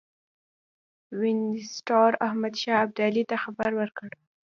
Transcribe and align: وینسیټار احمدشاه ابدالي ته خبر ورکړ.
وینسیټار 1.19 2.11
احمدشاه 2.27 2.81
ابدالي 2.85 3.23
ته 3.29 3.35
خبر 3.43 3.69
ورکړ. 3.79 4.09